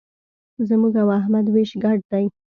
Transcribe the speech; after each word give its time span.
زموږ 0.67 0.93
او 1.01 1.09
احمد 1.19 1.45
وېش 1.53 1.71
ګډ 1.83 1.99
دی. 2.11 2.25